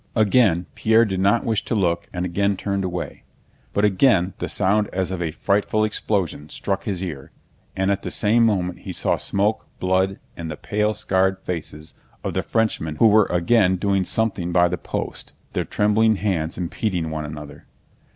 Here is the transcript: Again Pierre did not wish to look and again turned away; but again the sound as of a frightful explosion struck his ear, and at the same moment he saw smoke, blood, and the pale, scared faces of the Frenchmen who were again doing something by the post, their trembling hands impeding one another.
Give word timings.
Again 0.15 0.65
Pierre 0.73 1.05
did 1.05 1.19
not 1.19 1.45
wish 1.45 1.63
to 1.65 1.75
look 1.75 2.09
and 2.11 2.25
again 2.25 2.57
turned 2.57 2.83
away; 2.83 3.21
but 3.71 3.85
again 3.85 4.33
the 4.39 4.49
sound 4.49 4.87
as 4.87 5.11
of 5.11 5.21
a 5.21 5.29
frightful 5.29 5.83
explosion 5.83 6.49
struck 6.49 6.85
his 6.85 7.03
ear, 7.03 7.29
and 7.75 7.91
at 7.91 8.01
the 8.01 8.09
same 8.09 8.43
moment 8.43 8.79
he 8.79 8.93
saw 8.93 9.15
smoke, 9.15 9.67
blood, 9.79 10.17
and 10.35 10.49
the 10.49 10.57
pale, 10.57 10.95
scared 10.95 11.37
faces 11.43 11.93
of 12.23 12.33
the 12.33 12.41
Frenchmen 12.41 12.95
who 12.95 13.09
were 13.09 13.25
again 13.27 13.75
doing 13.75 14.03
something 14.03 14.51
by 14.51 14.67
the 14.67 14.79
post, 14.79 15.33
their 15.53 15.65
trembling 15.65 16.15
hands 16.15 16.57
impeding 16.57 17.11
one 17.11 17.23
another. 17.23 17.67